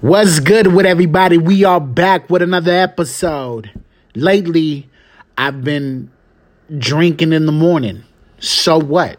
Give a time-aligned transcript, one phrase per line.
[0.00, 1.38] What's good with everybody?
[1.38, 3.70] We are back with another episode.
[4.14, 4.90] Lately,
[5.38, 6.10] I've been
[6.76, 8.02] drinking in the morning.
[8.38, 9.18] So what?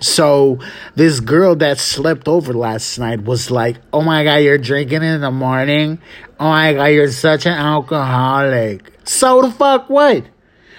[0.00, 0.58] So
[0.94, 5.20] this girl that slept over last night was like, "Oh my god, you're drinking in
[5.20, 6.00] the morning?
[6.38, 10.24] Oh my god, you're such an alcoholic." So the fuck what?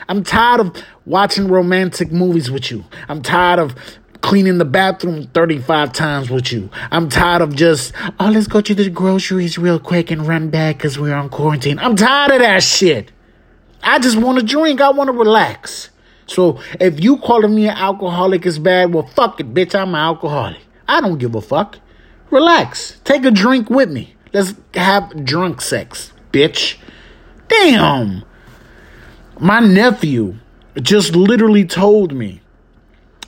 [0.07, 2.83] I'm tired of watching romantic movies with you.
[3.07, 3.75] I'm tired of
[4.21, 6.69] cleaning the bathroom 35 times with you.
[6.91, 10.77] I'm tired of just, oh, let's go to the groceries real quick and run back
[10.77, 11.79] because we're on quarantine.
[11.79, 13.11] I'm tired of that shit.
[13.81, 14.81] I just want to drink.
[14.81, 15.89] I want to relax.
[16.27, 19.73] So if you calling me an alcoholic is bad, well, fuck it, bitch.
[19.73, 20.61] I'm an alcoholic.
[20.87, 21.79] I don't give a fuck.
[22.29, 22.99] Relax.
[23.03, 24.15] Take a drink with me.
[24.33, 26.77] Let's have drunk sex, bitch.
[27.47, 28.23] Damn.
[29.39, 30.35] My nephew
[30.81, 32.41] just literally told me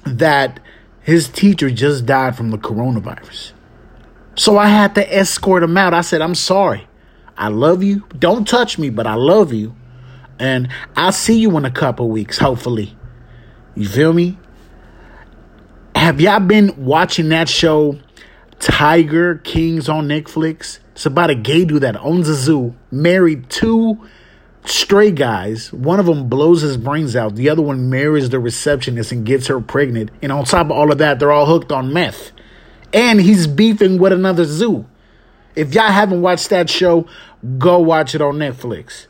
[0.05, 0.59] that
[1.01, 3.53] his teacher just died from the coronavirus.
[4.35, 5.93] So I had to escort him out.
[5.93, 6.87] I said, I'm sorry.
[7.37, 8.05] I love you.
[8.17, 9.75] Don't touch me, but I love you.
[10.39, 12.97] And I'll see you in a couple weeks, hopefully.
[13.75, 14.37] You feel me?
[15.95, 17.99] Have y'all been watching that show,
[18.59, 20.79] Tiger Kings on Netflix?
[20.93, 24.07] It's about a gay dude that owns a zoo, married two
[24.65, 25.71] stray guys.
[25.73, 27.35] One of them blows his brains out.
[27.35, 30.11] The other one marries the receptionist and gets her pregnant.
[30.21, 32.31] And on top of all of that, they're all hooked on meth.
[32.93, 34.85] And he's beefing with another zoo.
[35.55, 37.07] If y'all haven't watched that show,
[37.57, 39.07] go watch it on Netflix.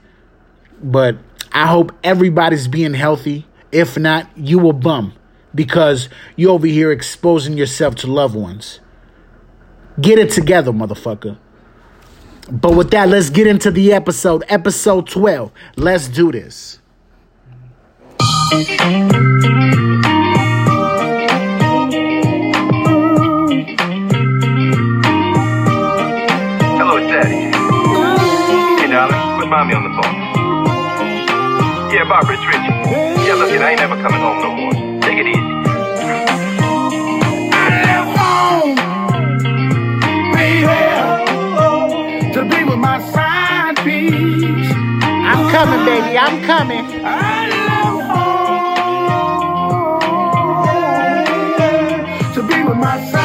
[0.82, 1.18] But
[1.52, 3.48] I hope everybody's being healthy.
[3.72, 5.14] If not, you a bum
[5.54, 8.80] because you over here exposing yourself to loved ones.
[10.00, 11.38] Get it together, motherfucker.
[12.50, 14.44] But with that, let's get into the episode.
[14.48, 15.52] Episode 12.
[15.78, 16.80] Let's do this.
[26.78, 27.52] Hello, Daddy.
[28.82, 30.16] Hey, darling, put mommy on the phone.
[31.94, 32.81] Yeah, Barbara, it's Richie.
[42.64, 44.72] With my side piece.
[45.04, 46.18] I'm coming, baby.
[46.18, 46.86] I'm coming.
[47.06, 48.02] I left
[52.24, 53.21] home to be with my side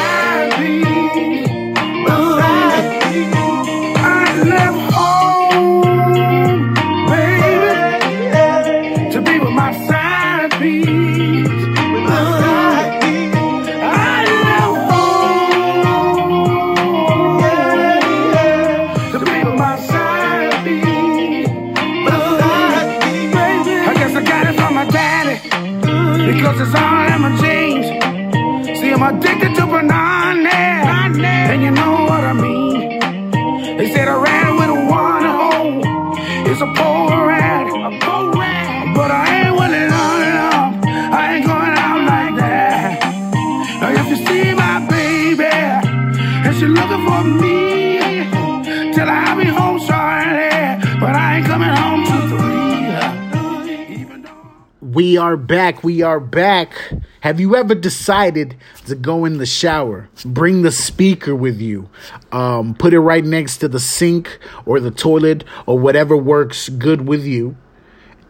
[54.97, 55.85] We are back.
[55.85, 56.73] We are back.
[57.21, 60.09] Have you ever decided to go in the shower?
[60.25, 61.91] Bring the speaker with you.
[62.33, 67.07] Um, put it right next to the sink or the toilet or whatever works good
[67.07, 67.59] with you.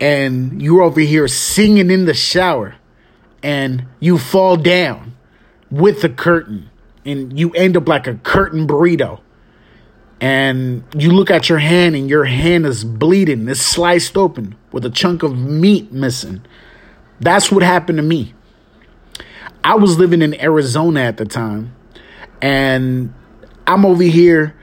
[0.00, 2.75] And you're over here singing in the shower
[3.44, 5.16] and you fall down
[5.71, 6.69] with the curtain
[7.05, 9.21] and you end up like a curtain burrito.
[10.21, 14.84] And you look at your hand and your hand is bleeding, it's sliced open with
[14.87, 16.43] a chunk of meat missing.
[17.21, 18.34] That's what happened to me.
[19.62, 21.75] I was living in Arizona at the time,
[22.41, 23.12] and
[23.66, 24.55] I'm over here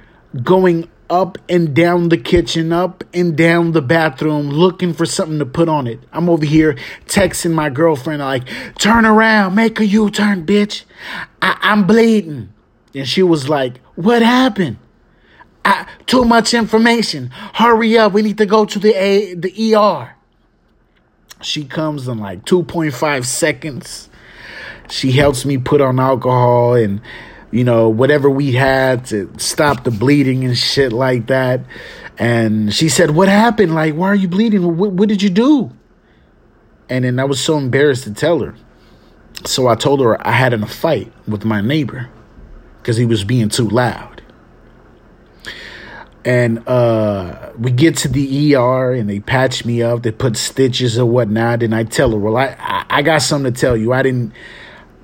[0.43, 5.45] going up and down the kitchen, up and down the bathroom, looking for something to
[5.45, 5.99] put on it.
[6.11, 6.75] I'm over here
[7.05, 8.43] texting my girlfriend, like,
[8.79, 10.85] turn around, make a U turn, bitch.
[11.41, 12.49] I- I'm bleeding.
[12.95, 14.77] And she was like, what happened?
[15.65, 17.29] I- too much information.
[17.53, 18.13] Hurry up.
[18.13, 20.15] We need to go to the A- the ER.
[21.41, 24.09] She comes in like 2.5 seconds.
[24.89, 27.01] She helps me put on alcohol and,
[27.51, 31.61] you know, whatever we had to stop the bleeding and shit like that.
[32.17, 33.73] And she said, What happened?
[33.73, 34.77] Like, why are you bleeding?
[34.77, 35.71] What, what did you do?
[36.89, 38.55] And then I was so embarrassed to tell her.
[39.45, 42.09] So I told her I had in a fight with my neighbor
[42.81, 44.12] because he was being too loud
[46.25, 50.03] and uh, we get to the ER and they patch me up.
[50.03, 52.55] They put stitches or whatnot, and I tell her, "Well, I
[52.89, 53.93] I, got something to tell you.
[53.93, 54.33] I didn't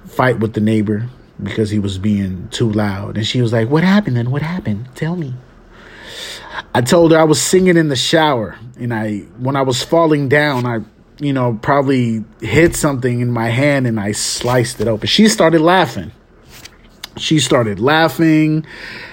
[0.05, 1.09] fight with the neighbor.
[1.41, 3.15] because he was being too loud.
[3.15, 4.29] And she was like, What happened then?
[4.29, 4.89] What happened?
[4.93, 5.33] Tell me.
[6.75, 10.27] I told her I was singing in the shower and I when I was falling
[10.27, 10.81] down, I
[11.19, 15.07] you know, probably hit something in my hand and I sliced it open.
[15.07, 16.11] She started laughing.
[17.19, 18.65] She started laughing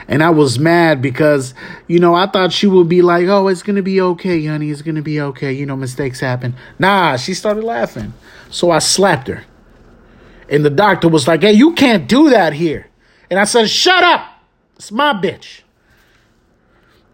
[0.09, 1.55] and I was mad because,
[1.89, 4.71] you know, I thought she would be like, oh, it's to be okay, honey.
[4.71, 5.53] It's to be okay.
[5.53, 6.55] You know, mistakes happen.
[6.79, 8.15] Nah, she started laughing.
[8.51, 9.45] So I slapped her.
[10.49, 12.89] And the doctor was like, hey, you can't do that here.
[13.31, 14.29] And I said, shut up.
[14.77, 15.63] It's my bitch.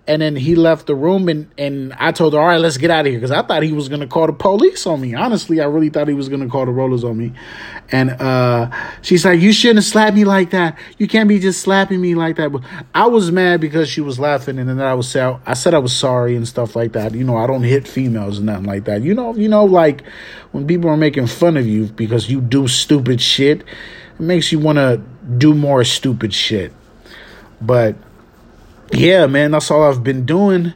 [0.04, 2.90] And then he left the room, and, and I told her, all right, let's get
[2.90, 3.20] out of here.
[3.20, 5.14] Because I thought he was going to call the police on me.
[5.14, 7.32] Honestly, I really thought he was going to call the rollers on me.
[7.92, 8.68] And uh,
[9.02, 10.76] she's like, you shouldn't have slapped me like that.
[10.98, 12.50] You can't be just slapping me like that.
[12.50, 12.62] But
[12.92, 15.94] I was mad because she was laughing, and then I was I said I was
[15.94, 17.14] sorry and stuff like that.
[17.14, 19.02] You know, I don't hit females and nothing like that.
[19.02, 20.02] You know, you know, like
[20.50, 24.58] when people are making fun of you because you do stupid shit, it makes you
[24.58, 25.00] want to
[25.38, 26.72] do more stupid shit.
[27.60, 27.94] But
[28.92, 30.74] yeah, man, that's all I've been doing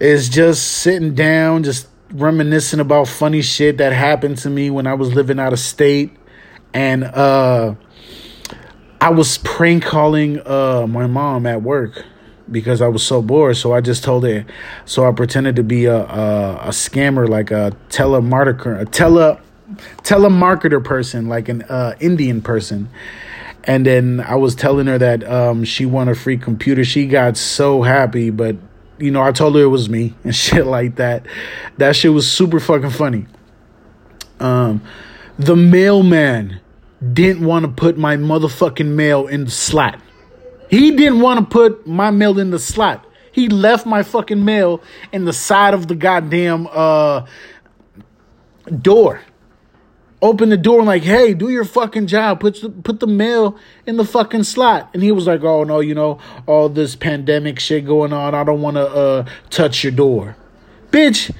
[0.00, 4.94] is just sitting down, just reminiscing about funny shit that happened to me when I
[4.94, 6.10] was living out of state.
[6.72, 7.74] And uh
[9.00, 12.04] I was prank calling uh my mom at work
[12.50, 13.56] because I was so bored.
[13.56, 14.44] So I just told her.
[14.84, 19.40] So I pretended to be a a, a scammer, like a telemarketer, a tele
[20.02, 22.88] telemarketer person, like an uh, Indian person
[23.64, 26.84] and then I was telling her that um, she won a free computer.
[26.84, 28.56] She got so happy, but
[28.98, 31.26] you know, I told her it was me and shit like that.
[31.78, 33.26] That shit was super fucking funny.
[34.38, 34.82] Um,
[35.38, 36.60] the mailman
[37.12, 40.00] didn't want to put my motherfucking mail in the slot.
[40.68, 43.06] He didn't want to put my mail in the slot.
[43.32, 47.26] He left my fucking mail in the side of the goddamn uh,
[48.80, 49.20] door
[50.22, 52.40] open the door and like, hey, do your fucking job.
[52.40, 53.56] Put the, put the mail
[53.86, 54.90] in the fucking slot.
[54.92, 58.34] And he was like, oh no, you know, all this pandemic shit going on.
[58.34, 60.36] I don't want to uh, touch your door,
[60.90, 61.34] bitch.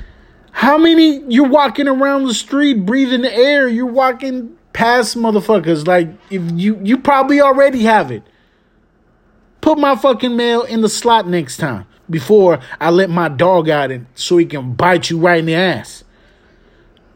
[0.53, 3.69] How many you're walking around the street breathing the air?
[3.69, 5.87] You're walking past motherfuckers.
[5.87, 8.23] Like if you you probably already have it.
[9.61, 13.91] Put my fucking mail in the slot next time before I let my dog out
[13.91, 16.03] and so he can bite you right in the ass.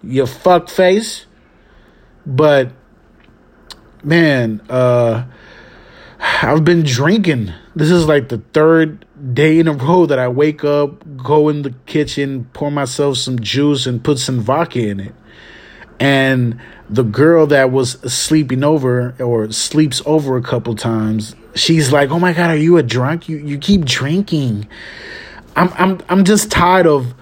[0.03, 1.27] You fuck face.
[2.27, 2.73] But
[4.03, 5.25] man, uh
[6.43, 7.53] I've been drinking.
[7.77, 9.05] This is like the third
[9.35, 13.39] day in a row that I wake up, go in the kitchen, pour myself some
[13.39, 15.15] juice and put some vodka in it.
[16.01, 16.61] And
[16.91, 22.19] the girl that was sleeping over or sleeps over a couple times, she's like, "Oh
[22.19, 23.29] my god, are you a drunk?
[23.29, 24.67] You you keep drinking."
[25.57, 27.15] I'm I'm I'm just tired of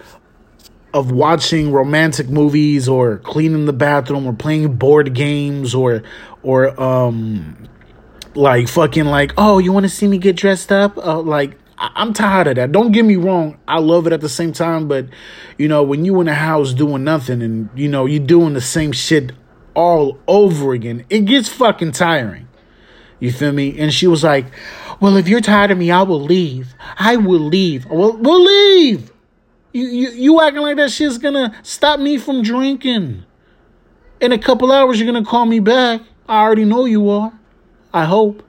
[0.95, 6.03] of watching romantic movies or cleaning the bathroom or playing board games or
[6.43, 7.69] or um
[8.35, 12.13] like fucking like oh you want to see me get dressed up uh, like I'm
[12.13, 12.71] tired of that.
[12.71, 13.59] Don't get me wrong.
[13.67, 15.07] I love it at the same time, but
[15.59, 18.61] you know, when you in a house doing nothing and you know, you doing the
[18.61, 19.33] same shit
[19.75, 22.49] all over again, it gets fucking tiring.
[23.19, 23.79] You feel me?
[23.79, 24.47] And she was like,
[25.01, 26.75] "Well, if you're tired of me, I will leave.
[26.99, 27.87] I will leave.
[27.87, 29.12] Well, we'll leave.
[29.73, 33.25] You, you, you acting like that shit's gonna stop me from drinking.
[34.21, 36.03] In a couple hours, you're gonna call me back.
[36.29, 37.33] I already know you are.
[37.93, 38.43] I hope.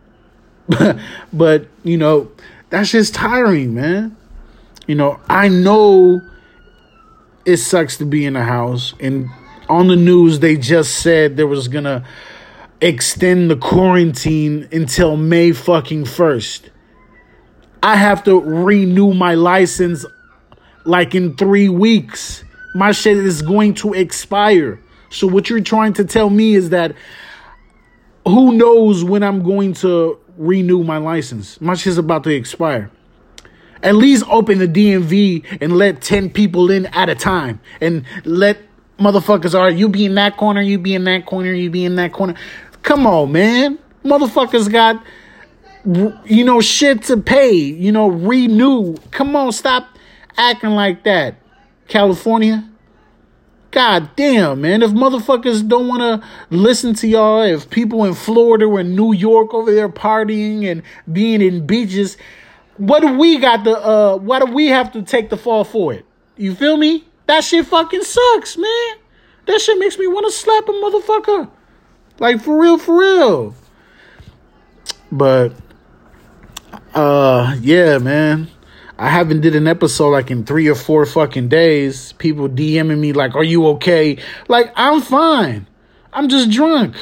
[1.34, 2.31] but, you know,
[2.70, 4.16] that's just tiring, man.
[4.88, 6.22] You know, I know
[7.46, 8.94] it sucks to be in a house.
[9.00, 9.30] And
[9.70, 12.06] on the news, they just said there was gonna
[12.82, 16.70] extend the quarantine until May fucking 1st.
[17.82, 20.06] I have to renew my license
[20.86, 22.44] like in three weeks.
[22.75, 24.80] My shit is going to expire.
[25.10, 26.96] So what you're trying to tell me is that
[28.25, 31.62] who knows when I'm going to renew my license?
[31.62, 32.90] My shit's about to expire.
[33.84, 37.60] At least open the DMV and let 10 people in at a time.
[37.82, 38.58] And let
[38.98, 41.96] motherfuckers, right, you be in that corner, you be in that corner, you be in
[41.98, 42.36] that corner.
[42.82, 43.78] Come on, man.
[44.04, 45.04] Motherfuckers got,
[46.25, 48.96] you know, shit to pay, you know, renew.
[49.12, 49.93] Come on, stop
[50.38, 51.36] acting like that.
[51.88, 52.70] California.
[53.72, 54.84] God damn, man.
[54.84, 59.13] If motherfuckers don't want to listen to y'all, if people in Florida or in New
[59.13, 62.16] York over there partying and being in beaches,
[62.78, 65.92] what do we got to, uh, why do we have to take the fall for
[65.92, 66.06] it?
[66.38, 67.06] You feel me?
[67.25, 68.96] That shit fucking sucks, man.
[69.48, 71.50] That shit makes me want to slap a motherfucker.
[72.20, 73.56] Like, for real, for real.
[75.12, 75.54] But,
[76.94, 78.50] uh, yeah, man.
[78.98, 82.14] I haven't did an episode like in three or four fucking days.
[82.14, 85.68] People DMing me like, "Are you okay?" Like I'm fine.
[86.14, 86.96] I'm just drunk.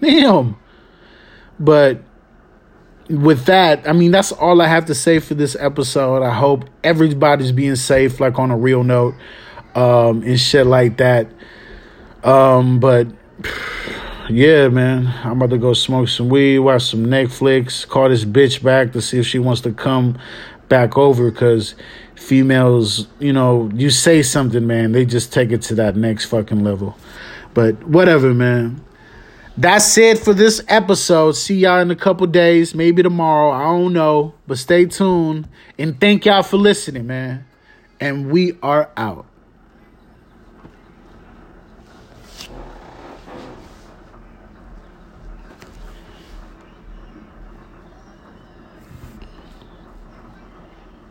[0.00, 0.56] Damn.
[1.60, 2.02] But
[3.08, 6.22] with that, I mean, that's all I have to say for this episode.
[6.22, 9.14] I hope everybody's being safe, like on a real note,
[9.74, 11.28] um, and shit like that.
[12.22, 13.06] Um, but
[14.30, 18.62] yeah, man, I'm about to go smoke some weed, watch some Netflix, call this bitch
[18.62, 20.18] back to see if she wants to come
[20.68, 21.74] back over because
[22.14, 26.64] females, you know, you say something, man, they just take it to that next fucking
[26.64, 26.96] level.
[27.52, 28.80] But whatever, man.
[29.56, 31.32] That's it for this episode.
[31.32, 33.52] See y'all in a couple days, maybe tomorrow.
[33.52, 37.46] I don't know, but stay tuned and thank y'all for listening, man.
[38.00, 39.26] And we are out.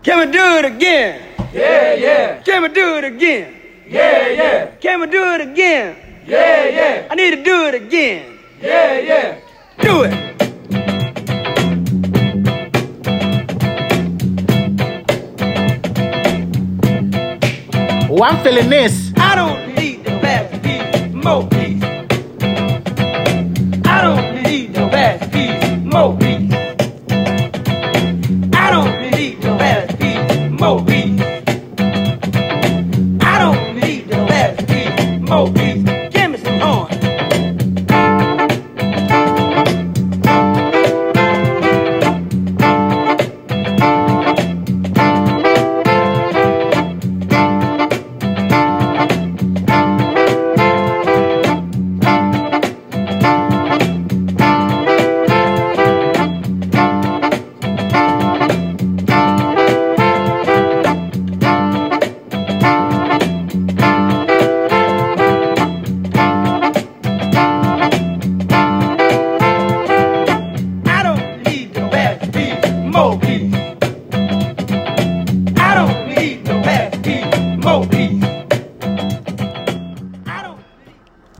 [0.03, 1.21] Can we do it again?
[1.53, 3.55] Yeah, yeah, Can we do it again?
[3.87, 5.95] yeah, yeah, Can we do it again?
[6.25, 8.39] yeah, yeah, I need to do it again.
[8.61, 9.37] yeah, yeah.
[9.81, 11.23] Do it.
[18.09, 19.11] Oh, I'm feeling this.
[19.17, 21.47] I don't need the bad piece, more